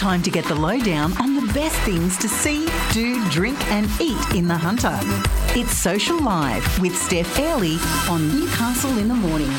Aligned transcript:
Time 0.00 0.22
to 0.22 0.30
get 0.30 0.46
the 0.46 0.54
lowdown 0.54 1.14
on 1.18 1.34
the 1.34 1.52
best 1.52 1.76
things 1.82 2.16
to 2.16 2.26
see, 2.26 2.66
do, 2.90 3.22
drink, 3.28 3.58
and 3.70 3.86
eat 4.00 4.16
in 4.34 4.48
the 4.48 4.56
Hunter. 4.56 4.98
It's 5.54 5.72
Social 5.72 6.18
Live 6.18 6.80
with 6.80 6.96
Steph 6.96 7.38
Airley 7.38 7.76
on 8.08 8.26
Newcastle 8.28 8.96
in 8.96 9.08
the 9.08 9.14
Morning. 9.14 9.52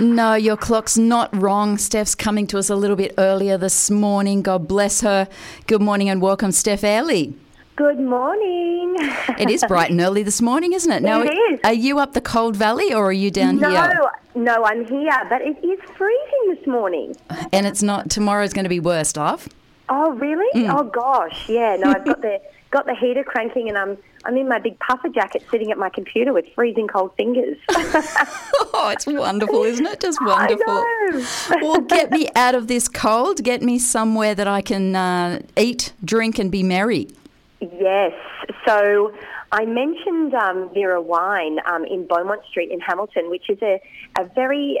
No, 0.00 0.34
your 0.34 0.56
clock's 0.56 0.98
not 0.98 1.30
wrong. 1.40 1.78
Steph's 1.78 2.16
coming 2.16 2.48
to 2.48 2.58
us 2.58 2.68
a 2.68 2.74
little 2.74 2.96
bit 2.96 3.14
earlier 3.16 3.56
this 3.56 3.92
morning. 3.92 4.42
God 4.42 4.66
bless 4.66 5.02
her. 5.02 5.28
Good 5.68 5.80
morning 5.80 6.08
and 6.08 6.20
welcome, 6.20 6.50
Steph 6.50 6.82
Airley. 6.82 7.32
Good 7.74 7.98
morning. 8.00 8.96
It 9.38 9.48
is 9.48 9.64
bright 9.66 9.90
and 9.90 10.00
early 10.00 10.22
this 10.22 10.42
morning, 10.42 10.74
isn't 10.74 10.92
it? 10.92 11.02
Now, 11.02 11.22
It 11.22 11.30
is. 11.30 11.60
Are 11.64 11.72
you 11.72 11.98
up 11.98 12.12
the 12.12 12.20
Cold 12.20 12.54
Valley 12.54 12.92
or 12.92 13.06
are 13.06 13.12
you 13.12 13.30
down 13.30 13.56
no, 13.58 13.70
here? 13.70 14.10
no, 14.34 14.42
no, 14.42 14.64
I'm 14.64 14.84
here, 14.84 15.10
but 15.30 15.40
it 15.40 15.56
is 15.64 15.80
freezing 15.96 16.54
this 16.54 16.66
morning. 16.66 17.16
And 17.50 17.66
it's 17.66 17.82
not, 17.82 18.10
tomorrow's 18.10 18.52
going 18.52 18.64
to 18.64 18.68
be 18.68 18.80
worse, 18.80 19.16
love. 19.16 19.48
Oh, 19.88 20.12
really? 20.12 20.48
Mm. 20.54 20.72
Oh 20.74 20.84
gosh, 20.84 21.48
yeah. 21.48 21.76
No, 21.76 21.90
I've 21.90 22.04
got 22.04 22.22
the 22.22 22.40
got 22.70 22.86
the 22.86 22.94
heater 22.94 23.24
cranking, 23.24 23.68
and 23.68 23.76
I'm 23.76 23.98
I'm 24.24 24.36
in 24.38 24.48
my 24.48 24.58
big 24.58 24.78
puffer 24.78 25.08
jacket, 25.08 25.44
sitting 25.50 25.70
at 25.70 25.76
my 25.76 25.90
computer 25.90 26.32
with 26.32 26.46
freezing 26.54 26.88
cold 26.88 27.12
fingers. 27.16 27.58
Oh, 28.74 28.88
it's 28.88 29.06
wonderful, 29.06 29.64
isn't 29.64 29.84
it? 29.84 30.00
Just 30.00 30.18
wonderful. 30.24 30.84
Well, 31.60 31.80
get 31.82 32.10
me 32.10 32.28
out 32.36 32.54
of 32.54 32.68
this 32.68 32.88
cold. 32.88 33.44
Get 33.44 33.60
me 33.62 33.78
somewhere 33.78 34.34
that 34.34 34.48
I 34.48 34.62
can 34.62 34.96
uh, 34.96 35.42
eat, 35.58 35.92
drink, 36.02 36.38
and 36.38 36.50
be 36.50 36.62
merry. 36.62 37.08
Yes. 37.62 38.12
So 38.66 39.12
I 39.52 39.64
mentioned 39.66 40.34
um, 40.34 40.70
Vera 40.74 41.00
Wine 41.00 41.58
um, 41.64 41.84
in 41.84 42.06
Beaumont 42.08 42.40
Street 42.50 42.72
in 42.72 42.80
Hamilton, 42.80 43.30
which 43.30 43.48
is 43.48 43.58
a, 43.62 43.80
a 44.18 44.24
very, 44.34 44.80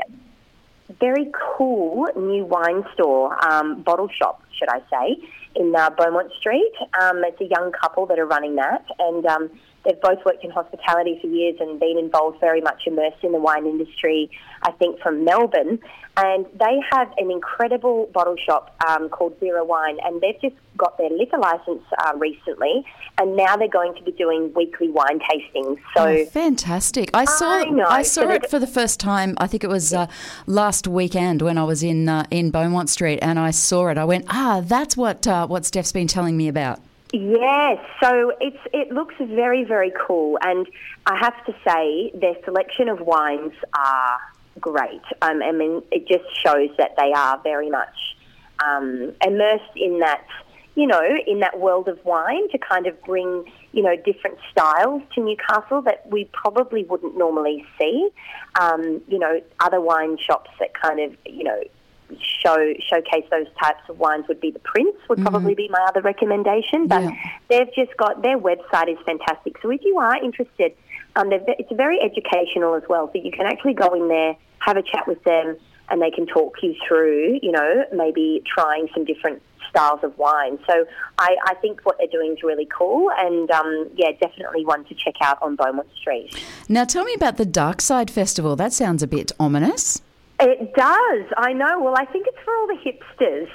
very 0.98 1.30
cool 1.56 2.08
new 2.16 2.44
wine 2.44 2.84
store, 2.92 3.38
um, 3.48 3.82
bottle 3.82 4.08
shop, 4.08 4.42
should 4.58 4.68
I 4.68 4.80
say, 4.90 5.22
in 5.54 5.72
uh, 5.76 5.90
Beaumont 5.90 6.32
Street. 6.40 6.72
Um, 7.00 7.22
it's 7.24 7.40
a 7.40 7.44
young 7.44 7.70
couple 7.70 8.06
that 8.06 8.18
are 8.18 8.26
running 8.26 8.56
that, 8.56 8.84
and 8.98 9.24
um, 9.26 9.50
they've 9.84 10.00
both 10.00 10.24
worked 10.24 10.44
in 10.44 10.50
hospitality 10.50 11.18
for 11.20 11.26
years 11.26 11.56
and 11.60 11.78
been 11.80 11.98
involved 11.98 12.40
very 12.40 12.60
much 12.60 12.82
immersed 12.86 13.22
in 13.22 13.32
the 13.32 13.40
wine 13.40 13.66
industry, 13.66 14.30
I 14.62 14.72
think, 14.72 15.00
from 15.00 15.24
Melbourne. 15.24 15.80
And 16.16 16.44
they 16.58 16.78
have 16.92 17.10
an 17.16 17.30
incredible 17.30 18.10
bottle 18.12 18.36
shop 18.36 18.76
um, 18.86 19.08
called 19.08 19.34
Vera 19.40 19.64
Wine, 19.64 19.96
and 20.04 20.20
they've 20.20 20.38
just 20.42 20.54
got 20.76 20.98
their 20.98 21.08
liquor 21.08 21.38
license 21.38 21.82
uh, 21.98 22.12
recently, 22.18 22.84
and 23.18 23.34
now 23.34 23.56
they're 23.56 23.66
going 23.66 23.94
to 23.94 24.02
be 24.02 24.12
doing 24.12 24.52
weekly 24.54 24.90
wine 24.90 25.20
tastings. 25.20 25.78
So. 25.96 26.06
Oh, 26.06 26.24
fantastic! 26.26 27.08
I 27.14 27.24
saw 27.24 27.60
I 27.60 27.64
know. 27.64 27.86
I 27.88 28.02
saw 28.02 28.28
it 28.28 28.50
for 28.50 28.58
the 28.58 28.66
first 28.66 29.00
time. 29.00 29.36
I 29.38 29.46
think 29.46 29.64
it 29.64 29.70
was 29.70 29.94
uh, 29.94 30.06
last 30.46 30.86
weekend 30.86 31.40
when 31.40 31.56
I 31.56 31.64
was 31.64 31.82
in 31.82 32.10
uh, 32.10 32.26
in 32.30 32.50
Beaumont 32.50 32.90
Street, 32.90 33.18
and 33.22 33.38
I 33.38 33.50
saw 33.50 33.88
it. 33.88 33.96
I 33.96 34.04
went, 34.04 34.26
ah, 34.28 34.60
that's 34.62 34.98
what 34.98 35.26
uh, 35.26 35.46
what 35.46 35.64
Steph's 35.64 35.92
been 35.92 36.08
telling 36.08 36.36
me 36.36 36.46
about. 36.46 36.80
Yes, 37.12 37.78
so 38.02 38.32
it's 38.40 38.56
it 38.72 38.90
looks 38.90 39.14
very 39.18 39.64
very 39.64 39.92
cool, 40.06 40.38
and 40.40 40.66
I 41.04 41.18
have 41.18 41.44
to 41.44 41.54
say 41.66 42.10
their 42.14 42.34
selection 42.42 42.88
of 42.88 43.00
wines 43.00 43.52
are 43.78 44.18
great. 44.58 45.02
Um, 45.20 45.42
I 45.42 45.52
mean, 45.52 45.82
it 45.90 46.08
just 46.08 46.24
shows 46.42 46.70
that 46.78 46.94
they 46.96 47.12
are 47.14 47.38
very 47.42 47.68
much 47.68 47.94
um, 48.64 49.12
immersed 49.22 49.76
in 49.76 49.98
that, 49.98 50.24
you 50.74 50.86
know, 50.86 51.02
in 51.26 51.40
that 51.40 51.60
world 51.60 51.88
of 51.88 52.02
wine 52.06 52.48
to 52.50 52.58
kind 52.58 52.86
of 52.86 53.00
bring 53.02 53.44
you 53.72 53.82
know 53.82 53.94
different 53.94 54.38
styles 54.50 55.02
to 55.14 55.22
Newcastle 55.22 55.82
that 55.82 56.08
we 56.10 56.30
probably 56.32 56.84
wouldn't 56.84 57.18
normally 57.18 57.66
see. 57.78 58.08
Um, 58.58 59.02
you 59.06 59.18
know, 59.18 59.42
other 59.60 59.82
wine 59.82 60.16
shops 60.16 60.50
that 60.60 60.70
kind 60.80 60.98
of 60.98 61.14
you 61.26 61.44
know 61.44 61.62
show 62.20 62.74
showcase 62.88 63.24
those 63.30 63.46
types 63.62 63.82
of 63.88 63.98
wines 63.98 64.26
would 64.28 64.40
be 64.40 64.50
the 64.50 64.58
Prince 64.60 64.96
would 65.08 65.20
probably 65.22 65.54
be 65.54 65.68
my 65.68 65.80
other 65.88 66.00
recommendation. 66.00 66.86
But 66.86 67.02
Yeah. 67.02 67.14
they've 67.48 67.74
just 67.74 67.96
got 67.96 68.22
their 68.22 68.38
website 68.38 68.88
is 68.88 68.98
fantastic. 69.04 69.56
So 69.62 69.70
if 69.70 69.82
you 69.84 69.98
are 69.98 70.16
interested, 70.16 70.74
um, 71.16 71.30
it's 71.32 71.72
very 71.72 72.00
educational 72.00 72.74
as 72.74 72.82
well. 72.88 73.10
So 73.12 73.20
you 73.20 73.30
can 73.30 73.46
actually 73.46 73.74
go 73.74 73.92
in 73.94 74.08
there, 74.08 74.36
have 74.58 74.76
a 74.76 74.82
chat 74.82 75.06
with 75.06 75.22
them, 75.24 75.56
and 75.90 76.00
they 76.00 76.10
can 76.10 76.26
talk 76.26 76.56
you 76.62 76.74
through, 76.86 77.38
you 77.42 77.52
know, 77.52 77.84
maybe 77.92 78.42
trying 78.46 78.88
some 78.94 79.04
different 79.04 79.42
styles 79.68 80.00
of 80.02 80.16
wine. 80.18 80.58
So 80.66 80.84
I, 81.18 81.36
I 81.46 81.54
think 81.54 81.80
what 81.82 81.96
they're 81.98 82.06
doing 82.06 82.32
is 82.32 82.42
really 82.42 82.66
cool, 82.66 83.10
and 83.16 83.50
um, 83.50 83.88
yeah, 83.94 84.12
definitely 84.20 84.64
one 84.64 84.84
to 84.84 84.94
check 84.94 85.14
out 85.20 85.38
on 85.42 85.56
Beaumont 85.56 85.88
Street. 85.98 86.30
Now, 86.68 86.84
tell 86.84 87.04
me 87.04 87.14
about 87.14 87.36
the 87.36 87.46
Darkside 87.46 88.10
Festival. 88.10 88.56
That 88.56 88.72
sounds 88.72 89.02
a 89.02 89.06
bit 89.06 89.32
ominous. 89.40 90.02
It 90.42 90.74
does. 90.74 91.24
I 91.36 91.52
know. 91.52 91.80
Well, 91.80 91.94
I 91.96 92.04
think 92.06 92.26
it's 92.26 92.38
for 92.44 92.54
all 92.54 92.66
the 92.66 92.74
hipsters. 92.74 93.48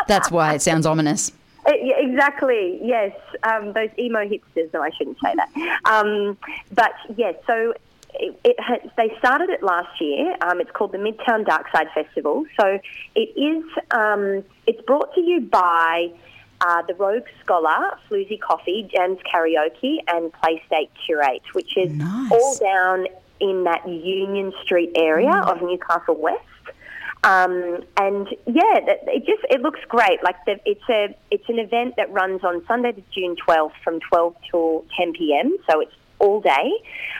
That's 0.08 0.30
why 0.30 0.54
it 0.54 0.62
sounds 0.62 0.86
ominous. 0.86 1.30
Uh, 1.66 1.72
yeah, 1.82 1.96
exactly. 1.98 2.78
Yes, 2.82 3.12
um, 3.42 3.72
those 3.72 3.90
emo 3.98 4.20
hipsters. 4.26 4.72
No, 4.72 4.82
I 4.82 4.90
shouldn't 4.96 5.18
say 5.22 5.34
that. 5.34 5.80
Um, 5.84 6.38
but 6.72 6.92
yes, 7.16 7.34
so 7.46 7.74
it, 8.14 8.38
it 8.44 8.56
ha 8.58 8.76
they 8.96 9.12
started 9.18 9.50
it 9.50 9.62
last 9.62 10.00
year. 10.00 10.36
Um, 10.40 10.60
it's 10.60 10.70
called 10.70 10.92
the 10.92 10.98
Midtown 10.98 11.44
Darkside 11.44 11.92
Festival. 11.92 12.44
So 12.58 12.78
it 13.14 13.28
is. 13.36 13.64
Um, 13.90 14.44
it's 14.66 14.80
brought 14.82 15.14
to 15.14 15.20
you 15.20 15.40
by. 15.40 16.10
Uh, 16.62 16.80
the 16.88 16.94
Rogue 16.94 17.24
Scholar, 17.44 17.98
Floozy 18.08 18.40
Coffee, 18.40 18.88
Jams 18.90 19.18
Karaoke, 19.30 19.98
and 20.08 20.32
Playstate 20.32 20.88
Curate, 21.04 21.42
which 21.52 21.76
is 21.76 21.92
Nice. 21.92 22.32
all 22.32 22.56
down 22.56 23.06
in 23.40 23.64
that 23.64 23.88
Union 23.88 24.52
Street 24.62 24.92
area 24.96 25.32
of 25.32 25.62
Newcastle 25.62 26.16
West. 26.16 26.42
Um, 27.24 27.82
and 27.96 28.28
yeah, 28.46 28.78
it 29.08 29.26
just 29.26 29.42
it 29.50 29.60
looks 29.60 29.80
great. 29.88 30.22
Like 30.22 30.36
the, 30.44 30.60
it's 30.64 30.88
a 30.88 31.16
it's 31.30 31.48
an 31.48 31.58
event 31.58 31.94
that 31.96 32.12
runs 32.12 32.44
on 32.44 32.64
Sunday 32.66 32.92
to 32.92 33.02
June 33.12 33.34
twelfth 33.34 33.74
from 33.82 33.98
twelve 34.00 34.36
till 34.48 34.84
ten 34.96 35.12
p.m. 35.12 35.56
So 35.68 35.80
it's 35.80 35.94
all 36.18 36.40
day. 36.40 36.72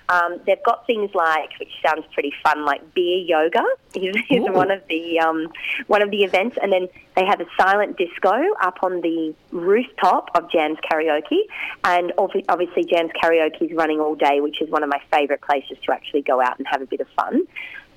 Um, 0.08 0.40
they've 0.46 0.62
got 0.64 0.86
things 0.86 1.10
like, 1.14 1.50
which 1.58 1.72
sounds 1.84 2.04
pretty 2.12 2.32
fun, 2.42 2.64
like 2.64 2.94
beer 2.94 3.18
yoga 3.18 3.64
is, 3.94 4.16
is 4.30 4.44
one 4.50 4.70
of 4.70 4.82
the 4.88 5.18
um, 5.18 5.48
one 5.86 6.02
of 6.02 6.10
the 6.10 6.22
events, 6.22 6.56
and 6.62 6.72
then 6.72 6.88
they 7.16 7.24
have 7.24 7.40
a 7.40 7.46
silent 7.58 7.96
disco 7.96 8.32
up 8.62 8.78
on 8.82 9.00
the 9.00 9.34
rooftop 9.50 10.30
of 10.34 10.50
Jams 10.50 10.78
Karaoke, 10.90 11.40
and 11.84 12.12
obviously 12.18 12.84
Jams 12.84 13.10
Karaoke 13.22 13.70
is 13.70 13.72
running 13.72 14.00
all 14.00 14.14
day, 14.14 14.40
which 14.40 14.60
is 14.60 14.70
one 14.70 14.82
of 14.82 14.88
my 14.88 15.00
favourite 15.12 15.40
places 15.40 15.78
to 15.84 15.92
actually 15.92 16.22
go 16.22 16.40
out 16.40 16.58
and 16.58 16.66
have 16.68 16.82
a 16.82 16.86
bit 16.86 17.00
of 17.00 17.08
fun. 17.16 17.46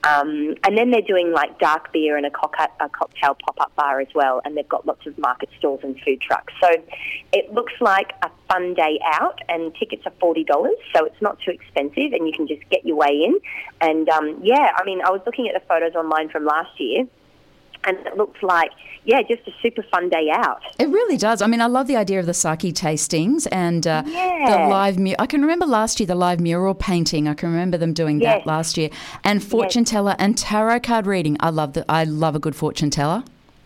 Um, 0.03 0.55
and 0.63 0.77
then 0.77 0.91
they're 0.91 1.01
doing 1.01 1.33
like 1.33 1.59
dark 1.59 1.91
beer 1.91 2.15
and 2.15 2.25
a, 2.25 2.31
coca- 2.31 2.71
a 2.79 2.87
cocktail 2.87 3.35
pop-up 3.35 3.75
bar 3.75 3.99
as 3.99 4.07
well, 4.15 4.41
and 4.45 4.55
they've 4.55 4.67
got 4.67 4.85
lots 4.87 5.05
of 5.05 5.17
market 5.17 5.49
stalls 5.57 5.81
and 5.83 5.99
food 6.05 6.21
trucks. 6.21 6.53
So 6.61 6.69
it 7.33 7.53
looks 7.53 7.73
like 7.81 8.13
a 8.23 8.29
fun 8.47 8.75
day 8.75 8.99
out, 9.05 9.39
and 9.49 9.75
tickets 9.75 10.03
are 10.05 10.13
forty 10.19 10.45
dollars, 10.45 10.77
so 10.95 11.03
it's 11.03 11.21
not 11.21 11.37
too 11.41 11.51
expensive, 11.51 12.13
and 12.13 12.25
you 12.25 12.33
can 12.33 12.47
just 12.47 12.67
get 12.69 12.85
your 12.85 12.95
way 12.95 13.23
in. 13.25 13.39
And 13.81 14.07
um, 14.07 14.39
yeah, 14.41 14.71
I 14.75 14.85
mean, 14.85 15.01
I 15.03 15.09
was 15.09 15.21
looking 15.25 15.49
at 15.49 15.53
the 15.53 15.67
photos 15.67 15.95
online 15.95 16.29
from 16.29 16.45
last 16.45 16.79
year, 16.79 17.05
and 17.85 17.97
it 18.05 18.17
looks 18.17 18.41
like 18.43 18.71
yeah, 19.05 19.21
just 19.21 19.47
a 19.47 19.51
super 19.61 19.81
fun 19.83 20.09
day 20.09 20.29
out. 20.31 20.61
It 20.77 20.87
really 20.89 21.17
does. 21.17 21.41
I 21.41 21.47
mean, 21.47 21.61
I 21.61 21.65
love 21.65 21.87
the 21.87 21.95
idea 21.95 22.19
of 22.19 22.25
the 22.25 22.33
sake 22.33 22.59
tastings 22.75 23.47
and 23.51 23.87
uh, 23.87 24.03
the 24.03 24.67
live. 24.69 24.99
Mu- 24.99 25.15
I 25.17 25.25
can 25.25 25.41
remember 25.41 25.65
last 25.65 25.99
year 25.99 26.05
the 26.05 26.15
live 26.15 26.39
mural 26.39 26.75
painting. 26.75 27.27
I 27.27 27.33
can 27.33 27.49
remember 27.49 27.77
them 27.77 27.93
doing 27.93 28.19
that 28.19 28.45
last 28.45 28.77
year, 28.77 28.89
and 29.23 29.43
fortune 29.43 29.83
teller 29.85 30.15
and 30.19 30.37
tarot 30.37 30.81
card 30.81 31.07
reading. 31.07 31.37
I 31.39 31.49
love 31.49 31.73
the. 31.73 31.85
I 31.89 32.03
love 32.03 32.35
a 32.35 32.39
good 32.39 32.55
fortune 32.55 32.89
teller. 32.89 33.23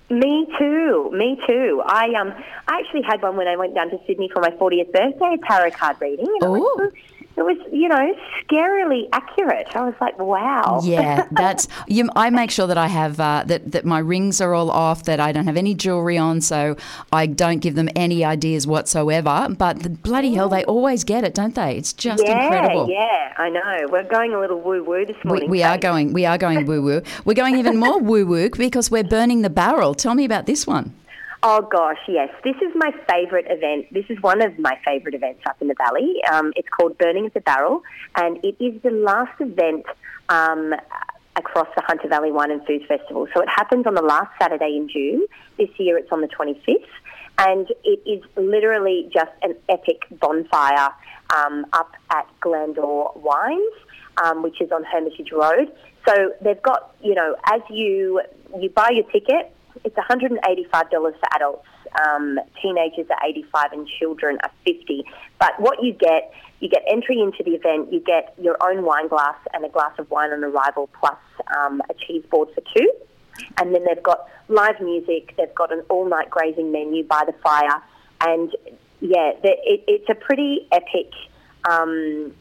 Me 0.10 0.48
too. 0.60 1.10
Me 1.12 1.40
too. 1.48 1.82
I 1.86 2.14
um 2.14 2.34
I 2.68 2.80
actually 2.80 3.02
had 3.02 3.22
one 3.22 3.36
when 3.36 3.48
I 3.48 3.58
went 3.58 3.74
down 3.74 3.90
to 3.90 4.00
Sydney 4.06 4.30
for 4.32 4.42
my 4.42 4.52
40th 4.52 4.92
birthday, 4.92 5.38
tarot 5.48 5.72
card 5.72 5.98
reading. 6.00 6.28
And 6.42 6.56
it, 6.56 6.60
Ooh. 6.60 6.62
was, 6.62 6.94
it 7.36 7.42
was, 7.42 7.58
you 7.72 7.90
know, 7.90 8.16
scarily 8.44 9.08
accurate. 9.12 9.68
I 9.76 9.84
was 9.86 9.96
like, 10.00 10.18
wow. 10.20 10.82
Yeah, 10.84 11.28
that's. 11.32 11.68
You, 11.88 12.10
I 12.16 12.30
make 12.30 12.52
sure 12.52 12.68
that 12.68 12.78
I 12.78 12.88
have 12.88 13.20
uh, 13.20 13.44
that 13.48 13.72
that 13.72 13.86
my 13.86 14.00
rings 14.00 14.40
are 14.40 14.54
all 14.54 14.70
off, 14.70 15.04
that 15.04 15.20
I 15.20 15.32
don't 15.32 15.46
have 15.46 15.58
any 15.58 15.74
jewelry 15.74 16.18
on, 16.18 16.42
so 16.42 16.76
I 17.12 17.26
don't 17.26 17.60
give 17.60 17.76
them 17.76 17.90
any 17.96 18.24
ideas 18.24 18.68
whatsoever. 18.68 19.48
But 19.58 19.84
the, 19.84 19.90
bloody 19.90 20.34
hell, 20.36 20.50
they 20.50 20.64
always 20.66 21.04
get 21.04 21.24
it, 21.24 21.34
don't 21.34 21.56
they? 21.56 21.76
It's 21.78 21.94
just 21.94 22.24
yeah, 22.24 22.44
incredible. 22.44 22.90
yeah, 22.90 23.34
I 23.38 23.50
know. 23.50 23.88
We're 23.90 24.04
going 24.04 24.34
a 24.34 24.40
little 24.40 24.62
woo 24.62 24.84
woo 24.84 25.06
this 25.06 25.18
We, 25.24 25.28
morning. 25.30 25.50
we 25.50 25.64
are 25.64 25.78
going. 25.78 26.14
We 26.14 26.26
are 26.26 26.38
going 26.38 26.66
woo 26.66 26.82
woo. 26.82 27.02
We're 27.26 27.34
going 27.34 27.56
even 27.58 27.78
more 27.78 28.00
woo 28.10 28.26
woo 28.26 28.50
because 28.52 28.92
we're 28.92 29.04
burning 29.04 29.42
the 29.42 29.50
barrel. 29.50 29.96
Tell 29.96 30.14
me 30.16 30.26
about 30.26 30.46
this 30.46 30.68
one. 30.68 30.94
Oh 31.46 31.62
gosh, 31.62 32.00
yes. 32.08 32.30
This 32.46 32.56
is 32.56 32.72
my 32.74 32.92
favourite 33.10 33.44
event. 33.50 33.94
This 33.94 34.06
is 34.08 34.18
one 34.22 34.42
of 34.42 34.58
my 34.58 34.80
favourite 34.86 35.14
events 35.14 35.42
up 35.46 35.62
in 35.62 35.68
the 35.68 35.76
valley. 35.78 36.24
Um, 36.32 36.54
it's 36.56 36.70
called 36.70 36.98
Burning 36.98 37.26
of 37.26 37.34
the 37.34 37.42
Barrel, 37.42 37.84
and 38.16 38.38
it 38.46 38.56
is 38.64 38.82
the 38.82 38.92
last 38.92 39.42
event 39.42 39.86
um, 40.30 40.74
across 41.36 41.68
the 41.76 41.84
Hunter 41.86 42.08
Valley 42.08 42.32
Wine 42.32 42.50
and 42.50 42.66
Foods 42.66 42.86
Festival. 42.88 43.28
So 43.36 43.42
it 43.42 43.50
happens 43.50 43.86
on 43.86 43.94
the 43.94 44.02
last 44.02 44.32
Saturday 44.42 44.78
in 44.78 44.88
June. 44.88 45.26
This 45.58 45.68
year 45.78 45.98
it's 45.98 46.14
on 46.14 46.22
the 46.22 46.30
25th, 46.30 46.86
and 47.40 47.68
it 47.84 48.00
is 48.10 48.24
literally 48.38 49.10
just 49.14 49.32
an 49.42 49.58
epic 49.68 50.04
bonfire 50.22 50.92
um, 51.36 51.66
up 51.74 51.92
at 52.10 52.26
Glandore 52.40 53.18
Wines, 53.18 53.74
um, 54.24 54.44
which 54.44 54.62
is 54.62 54.72
on 54.72 54.86
Hermitage 54.86 55.34
Road. 55.34 55.76
So 56.08 56.32
they've 56.40 56.62
got, 56.62 56.96
you 57.02 57.16
know, 57.16 57.36
as 57.52 57.60
you 57.70 58.22
you 58.58 58.70
buy 58.70 58.92
your 58.94 59.10
ticket, 59.12 59.54
it's 59.84 59.96
$185 59.96 60.90
for 60.90 61.14
adults. 61.36 61.68
Um, 62.08 62.40
teenagers 62.62 63.08
are 63.10 63.28
85 63.28 63.74
and 63.74 63.88
children 64.00 64.38
are 64.44 64.52
50. 64.66 65.06
But 65.40 65.60
what 65.60 65.84
you 65.84 65.94
get, 65.94 66.34
you 66.60 66.70
get 66.70 66.84
entry 66.90 67.20
into 67.20 67.44
the 67.44 67.52
event, 67.52 67.92
you 67.92 68.00
get 68.00 68.34
your 68.42 68.58
own 68.62 68.84
wine 68.84 69.08
glass 69.08 69.36
and 69.54 69.66
a 69.66 69.70
glass 69.70 69.94
of 70.00 70.10
wine 70.10 70.32
on 70.32 70.44
arrival, 70.44 70.90
plus 71.00 71.18
um, 71.58 71.82
a 71.90 71.94
cheese 71.94 72.24
board 72.30 72.50
for 72.54 72.62
two. 72.76 72.92
And 73.58 73.74
then 73.74 73.84
they've 73.86 74.04
got 74.04 74.28
live 74.48 74.80
music, 74.80 75.34
they've 75.38 75.54
got 75.56 75.72
an 75.72 75.82
all 75.90 76.08
night 76.08 76.30
grazing 76.30 76.72
menu 76.72 77.04
by 77.04 77.24
the 77.26 77.34
fire. 77.44 77.82
And 78.22 78.56
yeah, 79.00 79.34
the, 79.42 79.50
it, 79.64 79.84
it's 79.88 80.10
a 80.10 80.16
pretty 80.16 80.68
epic. 80.72 81.12
Um, 81.70 82.34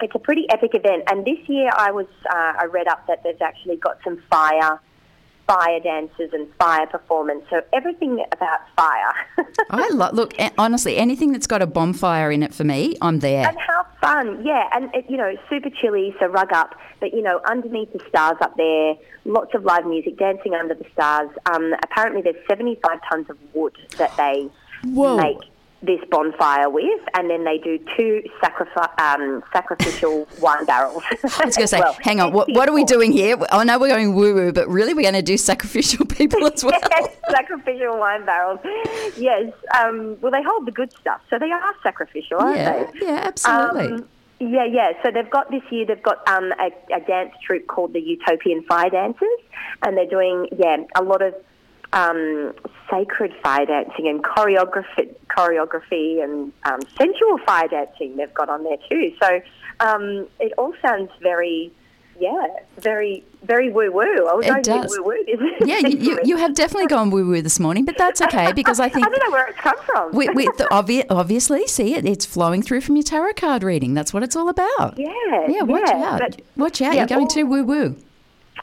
it's 0.00 0.14
a 0.14 0.18
pretty 0.18 0.46
epic 0.50 0.70
event, 0.74 1.04
and 1.08 1.24
this 1.24 1.38
year 1.48 1.70
I 1.76 1.90
was 1.90 2.06
uh, 2.30 2.52
I 2.60 2.66
read 2.66 2.86
up 2.86 3.06
that 3.08 3.24
they've 3.24 3.40
actually 3.42 3.76
got 3.76 3.98
some 4.04 4.22
fire 4.30 4.80
fire 5.48 5.80
dances 5.80 6.30
and 6.32 6.46
fire 6.58 6.86
performance. 6.86 7.42
So 7.48 7.62
everything 7.72 8.22
about 8.32 8.60
fire. 8.76 9.14
I 9.70 9.88
lo- 9.88 10.10
look 10.12 10.34
honestly 10.58 10.98
anything 10.98 11.32
that's 11.32 11.46
got 11.46 11.62
a 11.62 11.66
bonfire 11.66 12.30
in 12.30 12.42
it 12.42 12.54
for 12.54 12.64
me, 12.64 12.96
I'm 13.00 13.20
there. 13.20 13.48
And 13.48 13.56
how 13.58 13.86
fun, 14.00 14.44
yeah, 14.44 14.68
and 14.74 14.94
it, 14.94 15.06
you 15.08 15.16
know 15.16 15.36
super 15.48 15.70
chilly, 15.70 16.14
so 16.20 16.26
rug 16.26 16.52
up, 16.52 16.74
but 17.00 17.14
you 17.14 17.22
know 17.22 17.40
underneath 17.48 17.92
the 17.92 18.00
stars 18.08 18.36
up 18.42 18.56
there, 18.56 18.94
lots 19.24 19.54
of 19.54 19.64
live 19.64 19.86
music, 19.86 20.18
dancing 20.18 20.54
under 20.54 20.74
the 20.74 20.86
stars. 20.92 21.30
Um, 21.46 21.74
apparently, 21.82 22.20
there's 22.20 22.46
75 22.46 23.00
tons 23.10 23.30
of 23.30 23.38
wood 23.54 23.74
that 23.96 24.14
they 24.18 24.50
Whoa. 24.84 25.16
make 25.16 25.38
this 25.82 26.00
bonfire 26.10 26.68
with, 26.68 27.00
and 27.14 27.30
then 27.30 27.44
they 27.44 27.58
do 27.58 27.78
two 27.96 28.22
sacrifi- 28.42 29.00
um, 29.00 29.42
sacrificial 29.52 30.26
wine 30.40 30.64
barrels. 30.64 31.02
I 31.10 31.44
was 31.44 31.56
going 31.56 31.64
to 31.64 31.66
say, 31.68 31.80
well, 31.80 31.96
hang 32.00 32.20
on, 32.20 32.32
what, 32.32 32.50
what, 32.52 32.68
are 32.68 32.72
we 32.72 32.84
doing 32.84 33.12
here? 33.12 33.36
I 33.50 33.62
know 33.64 33.78
we're 33.78 33.88
going 33.88 34.14
woo 34.14 34.34
woo, 34.34 34.52
but 34.52 34.68
really 34.68 34.92
we're 34.92 35.02
going 35.02 35.14
to 35.14 35.22
do 35.22 35.36
sacrificial 35.36 36.04
people 36.18 36.44
as 36.46 36.64
well. 36.64 36.80
yes, 36.90 37.16
sacrificial 37.30 37.98
wine 37.98 38.26
barrels. 38.26 38.60
Yes. 39.16 39.52
Um, 39.78 40.16
well, 40.20 40.32
they 40.32 40.42
hold 40.42 40.66
the 40.66 40.72
good 40.72 40.92
stuff, 41.00 41.20
so 41.30 41.38
they 41.38 41.50
are 41.50 41.74
sacrificial, 41.82 42.38
aren't 42.38 42.56
yeah, 42.56 42.90
they? 42.92 43.06
Yeah, 43.06 43.20
absolutely. 43.24 43.86
Um, 43.86 44.08
yeah, 44.40 44.64
yeah. 44.64 44.92
So 45.02 45.10
they've 45.12 45.30
got 45.30 45.50
this 45.50 45.62
year. 45.70 45.84
They've 45.86 46.02
got 46.02 46.26
um, 46.28 46.52
a, 46.60 46.70
a 46.94 47.00
dance 47.00 47.32
troupe 47.44 47.66
called 47.66 47.92
the 47.92 48.00
Utopian 48.00 48.62
Fire 48.64 48.90
Dancers, 48.90 49.28
and 49.84 49.96
they're 49.96 50.06
doing 50.06 50.48
yeah 50.56 50.78
a 50.96 51.02
lot 51.02 51.22
of 51.22 51.34
um, 51.92 52.52
sacred 52.90 53.34
fire 53.42 53.66
dancing 53.66 54.08
and 54.08 54.22
choreography, 54.22 55.14
choreography 55.30 56.22
and 56.22 56.52
um, 56.64 56.80
sensual 56.96 57.38
fire 57.46 57.68
dancing 57.68 58.16
they've 58.16 58.32
got 58.34 58.48
on 58.48 58.64
there 58.64 58.76
too. 58.88 59.12
So 59.22 59.40
um, 59.80 60.26
it 60.40 60.52
all 60.58 60.74
sounds 60.82 61.10
very, 61.22 61.72
yeah, 62.20 62.46
very, 62.78 63.24
very 63.44 63.70
woo 63.70 63.90
woo. 63.92 64.26
I 64.26 64.34
was 64.34 64.46
it 64.46 64.64
does. 64.64 64.98
woo 64.98 65.04
woo. 65.04 65.24
Yeah, 65.64 65.78
you, 65.86 66.18
you 66.24 66.36
have 66.36 66.54
definitely 66.54 66.88
gone 66.88 67.10
woo 67.10 67.26
woo 67.26 67.42
this 67.42 67.60
morning, 67.60 67.84
but 67.84 67.96
that's 67.96 68.20
okay 68.22 68.52
because 68.56 68.80
I 68.80 68.88
think 68.88 69.06
I 69.06 69.10
don't 69.10 69.24
know 69.24 69.30
where 69.30 69.46
it's 69.48 69.58
come 69.58 69.76
from. 69.86 70.12
we, 70.12 70.28
we, 70.30 70.46
obvi- 70.70 71.06
obviously, 71.10 71.66
see 71.66 71.94
it. 71.94 72.04
It's 72.04 72.26
flowing 72.26 72.62
through 72.62 72.80
from 72.82 72.96
your 72.96 73.04
tarot 73.04 73.34
card 73.34 73.62
reading. 73.62 73.94
That's 73.94 74.12
what 74.12 74.22
it's 74.22 74.34
all 74.36 74.48
about. 74.48 74.98
Yeah, 74.98 75.12
yeah. 75.48 75.62
Watch 75.62 75.82
yeah, 75.86 76.04
out! 76.04 76.20
but- 76.20 76.40
watch 76.56 76.82
out! 76.82 76.94
yeah, 76.94 77.00
You're 77.00 77.06
going 77.06 77.22
all- 77.22 77.28
too 77.28 77.46
woo 77.46 77.64
woo. 77.64 77.96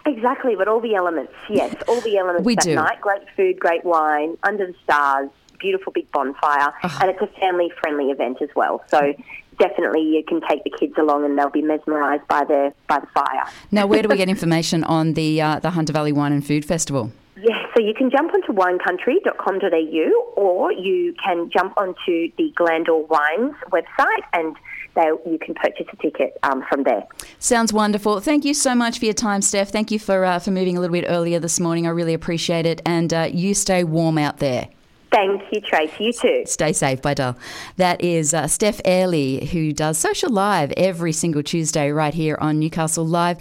Exactly, 0.06 0.56
but 0.56 0.68
all 0.68 0.80
the 0.80 0.96
elements, 0.96 1.34
yes, 1.50 1.76
all 1.88 2.02
the 2.02 2.18
elements 2.18 2.46
We 2.46 2.56
that 2.56 2.64
do. 2.64 2.76
night. 2.76 3.02
Great 3.02 3.24
food, 3.36 3.60
great 3.60 3.84
wine, 3.84 4.38
under 4.44 4.68
the 4.68 4.76
stars, 4.84 5.30
beautiful 5.60 5.92
big 5.94 6.12
bonfire, 6.12 6.74
and 7.02 7.10
it's 7.10 7.22
a 7.22 7.28
family-friendly 7.40 8.12
event 8.12 8.42
as 8.42 8.50
well. 8.56 8.84
So 8.88 9.14
definitely 9.60 10.02
you 10.02 10.24
can 10.28 10.42
take 10.48 10.64
the 10.64 10.70
kids 10.70 10.94
along 10.98 11.26
and 11.26 11.38
they'll 11.38 11.50
be 11.50 11.62
mesmerised 11.62 12.28
by 12.28 12.44
the 12.46 12.74
by 12.88 13.00
the 13.00 13.08
fire. 13.14 13.46
Now, 13.72 13.88
where 13.88 14.02
do 14.02 14.10
we 14.10 14.18
get 14.18 14.30
information 14.38 14.84
on 14.84 15.14
the 15.14 15.42
uh, 15.42 15.60
the 15.60 15.72
Hunter 15.72 15.94
Valley 15.94 16.12
Wine 16.12 16.34
and 16.34 16.46
Food 16.46 16.66
Festival? 16.66 17.12
Yes, 17.38 17.58
so 17.76 17.84
you 17.84 17.94
can 17.94 18.10
jump 18.10 18.34
onto 18.34 18.54
winecountry.com.au 18.54 20.34
or 20.36 20.72
you 20.72 21.14
can 21.24 21.50
jump 21.52 21.74
onto 21.78 22.32
the 22.38 22.54
Glandore 22.58 23.08
Wines 23.10 23.54
website 23.72 24.24
and 24.34 24.56
they, 24.96 25.08
you 25.26 25.38
can 25.40 25.54
purchase 25.56 25.88
a 25.92 25.96
ticket 25.98 26.38
um, 26.44 26.64
from 26.70 26.84
there. 26.84 27.04
Sounds 27.40 27.72
wonderful. 27.72 28.20
Thank 28.20 28.46
you 28.46 28.54
so 28.54 28.74
much 28.76 29.00
for 29.00 29.06
your 29.06 29.14
time, 29.14 29.42
Steph. 29.42 29.70
Thank 29.70 29.92
you 29.92 30.00
for 30.00 30.26
uh, 30.26 30.40
for 30.40 30.52
moving 30.52 30.78
a 30.78 30.80
little 30.80 30.94
bit 30.94 31.06
earlier 31.08 31.40
this 31.40 31.60
morning. 31.60 31.86
I 31.86 31.92
really 31.92 32.14
appreciate 32.14 32.66
it. 32.66 32.82
And 32.86 33.14
uh, 33.14 33.30
you 33.32 33.54
stay 33.54 33.84
warm 33.84 34.18
out 34.18 34.38
there. 34.40 34.70
Thank 35.12 35.44
you, 35.52 35.62
Tracy. 35.62 36.06
You 36.06 36.14
too. 36.14 36.44
Stay 36.46 36.74
safe, 36.74 37.02
bye, 37.02 37.14
doll. 37.14 37.38
That 37.78 38.02
is 38.02 38.34
uh, 38.34 38.48
Steph 38.48 38.82
Airley, 38.84 39.46
who 39.46 39.72
does 39.72 39.98
Social 39.98 40.30
Live 40.30 40.74
every 40.76 41.14
single 41.14 41.42
Tuesday 41.42 41.90
right 41.92 42.14
here 42.14 42.38
on 42.42 42.60
Newcastle 42.60 43.06
Live. 43.06 43.40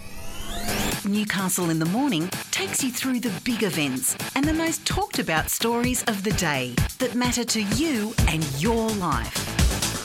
Newcastle 1.05 1.69
in 1.69 1.79
the 1.79 1.85
Morning 1.85 2.29
takes 2.51 2.83
you 2.83 2.91
through 2.91 3.19
the 3.19 3.31
big 3.43 3.63
events 3.63 4.15
and 4.35 4.45
the 4.45 4.53
most 4.53 4.85
talked 4.85 5.19
about 5.19 5.49
stories 5.49 6.03
of 6.03 6.23
the 6.23 6.31
day 6.33 6.73
that 6.99 7.13
matter 7.13 7.43
to 7.43 7.61
you 7.61 8.13
and 8.27 8.43
your 8.61 8.89
life. 8.91 9.54